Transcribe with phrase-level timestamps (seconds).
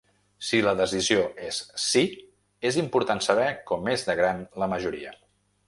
[0.45, 2.03] Si la decisió és sí,
[2.71, 5.17] és important saber com és de gran la majoria.